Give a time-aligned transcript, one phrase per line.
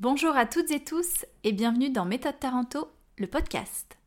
[0.00, 3.98] Bonjour à toutes et tous et bienvenue dans Méthode Taranto, le podcast.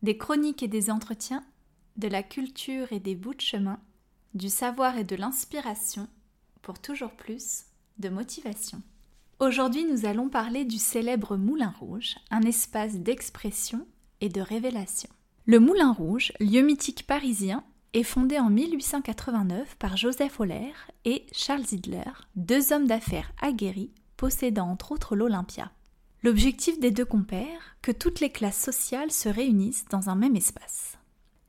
[0.00, 1.44] Des chroniques et des entretiens,
[1.98, 3.78] de la culture et des bouts de chemin,
[4.32, 6.08] du savoir et de l'inspiration
[6.62, 7.64] pour toujours plus
[7.98, 8.80] de motivation.
[9.40, 13.86] Aujourd'hui, nous allons parler du célèbre Moulin Rouge, un espace d'expression
[14.22, 15.10] et de révélation.
[15.44, 17.62] Le Moulin Rouge, lieu mythique parisien,
[17.92, 20.72] est fondé en 1889 par Joseph Euler
[21.04, 23.90] et Charles Zidler, deux hommes d'affaires aguerris
[24.22, 25.72] possédant entre autres l'Olympia.
[26.22, 30.96] L'objectif des deux compères, que toutes les classes sociales se réunissent dans un même espace.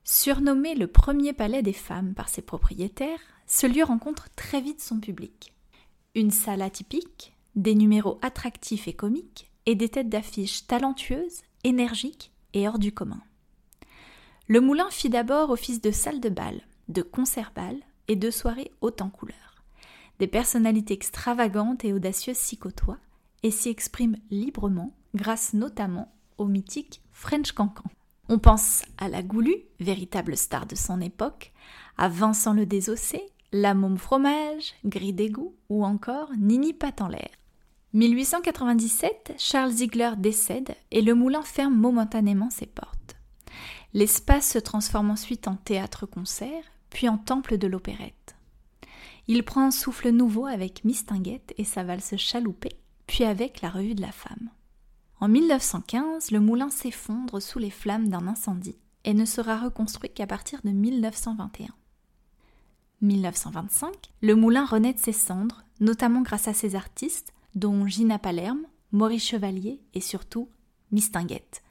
[0.02, 4.98] Surnommé le premier palais des femmes par ses propriétaires, ce lieu rencontre très vite son
[4.98, 5.54] public.
[6.16, 12.66] Une salle atypique, des numéros attractifs et comiques, et des têtes d'affiches talentueuses, énergiques et
[12.66, 13.22] hors du commun.
[14.48, 17.76] Le moulin fit d'abord office de salle de bal, de concert-bal
[18.08, 19.53] et de soirée haute en couleurs.
[20.18, 22.98] Des personnalités extravagantes et audacieuses s'y côtoient
[23.42, 27.84] et s'y expriment librement grâce notamment au mythique French Cancan.
[28.28, 31.52] On pense à la Goulue, véritable star de son époque,
[31.98, 37.28] à Vincent le Désossé, la Môme Fromage, Gris d'égout ou encore Nini Pat en l'air.
[37.92, 43.16] 1897, Charles Ziegler décède et le moulin ferme momentanément ses portes.
[43.92, 48.33] L'espace se transforme ensuite en théâtre-concert, puis en temple de l'opérette.
[49.26, 53.94] Il prend un souffle nouveau avec Mistinguette et sa valse chaloupée, puis avec la revue
[53.94, 54.50] de la femme.
[55.20, 60.26] En 1915, le moulin s'effondre sous les flammes d'un incendie et ne sera reconstruit qu'à
[60.26, 61.68] partir de 1921.
[63.00, 68.66] 1925, le moulin renaît de ses cendres, notamment grâce à ses artistes, dont Gina Palerme,
[68.92, 70.48] Maurice Chevalier et surtout
[70.92, 71.62] Mistinguette.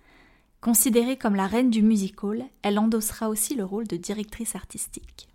[0.61, 5.27] Considérée comme la reine du music hall, elle endossera aussi le rôle de directrice artistique.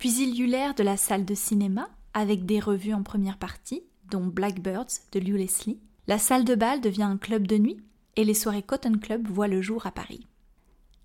[0.00, 3.36] Puis il y eut l'ère de la salle de cinéma, avec des revues en première
[3.36, 5.78] partie, dont Blackbirds de Lew Leslie.
[6.06, 7.76] La salle de bal devient un club de nuit,
[8.16, 10.26] et les soirées Cotton Club voient le jour à Paris.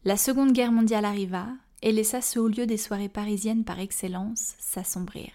[0.06, 1.50] La Seconde Guerre mondiale arriva
[1.82, 5.30] et laissa ce haut lieu des soirées parisiennes par excellence s'assombrir.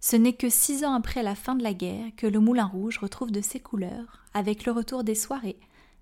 [0.00, 2.98] Ce n'est que six ans après la fin de la guerre que le Moulin Rouge
[2.98, 5.60] retrouve de ses couleurs, avec le retour des soirées,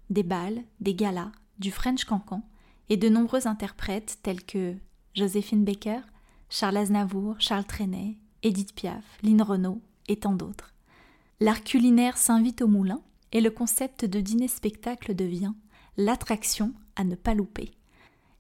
[0.09, 2.43] des bals, des galas, du French Cancan
[2.89, 4.75] et de nombreux interprètes tels que
[5.15, 6.01] Joséphine Baker,
[6.49, 10.73] Charles Aznavour, Charles Trenet, Edith Piaf, Lynn Renault et tant d'autres.
[11.41, 13.01] L'art culinaire s'invite au moulin
[13.33, 15.53] et le concept de dîner-spectacle devient
[15.97, 17.73] l'attraction à ne pas louper.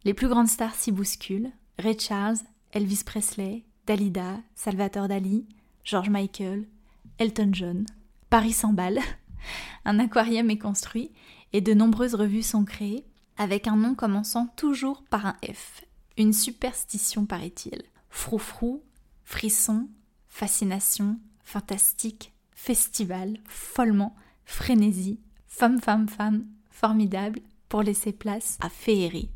[0.04, 2.38] Les plus grandes stars s'y bousculent Ray Charles,
[2.72, 5.44] Elvis Presley, Dalida, Salvatore Dali,
[5.84, 6.66] George Michael,
[7.18, 7.86] Elton John.
[8.30, 9.00] Paris s'emballe,
[9.84, 11.10] un aquarium est construit
[11.52, 13.04] et de nombreuses revues sont créées,
[13.36, 15.82] avec un nom commençant toujours par un F.
[16.16, 17.82] Une superstition, paraît-il.
[18.16, 18.82] Froufrou,
[19.24, 19.88] frisson,
[20.26, 24.16] fascination, fantastique, festival, follement,
[24.46, 29.28] frénésie, femme, femme, femme, formidable, pour laisser place à féerie.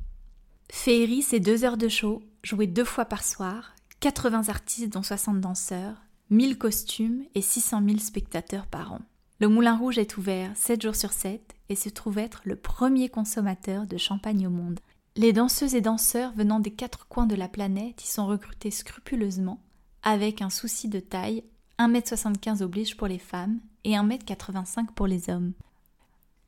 [0.72, 5.42] Féerie, c'est deux heures de show, jouées deux fois par soir, 80 artistes dont 60
[5.42, 9.02] danseurs, 1000 costumes et 600 000 spectateurs par an.
[9.40, 13.10] Le Moulin Rouge est ouvert 7 jours sur 7 et se trouve être le premier
[13.10, 14.80] consommateur de champagne au monde.
[15.20, 19.60] Les danseuses et danseurs venant des quatre coins de la planète y sont recrutés scrupuleusement,
[20.02, 21.44] avec un souci de taille,
[21.78, 25.52] 1m75 oblige pour les femmes et 1m85 pour les hommes.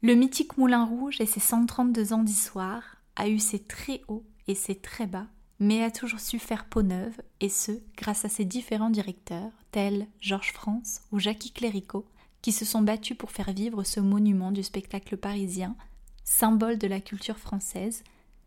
[0.00, 4.54] Le mythique Moulin Rouge et ses 132 ans d'histoire a eu ses très hauts et
[4.54, 5.26] ses très bas,
[5.60, 10.06] mais a toujours su faire peau neuve, et ce, grâce à ses différents directeurs, tels
[10.22, 12.06] Georges France ou Jackie Cléricault,
[12.40, 15.76] qui se sont battus pour faire vivre ce monument du spectacle parisien,
[16.24, 18.02] symbole de la culture française,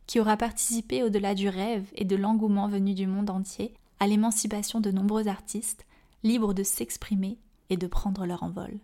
[0.08, 4.80] qui aura participé au-delà du rêve et de l'engouement venu du monde entier à l'émancipation
[4.80, 5.86] de nombreux artistes,
[6.24, 7.38] libres de s'exprimer
[7.70, 8.80] et de prendre leur envol.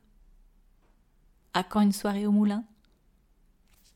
[1.54, 2.64] À quand une soirée au moulin?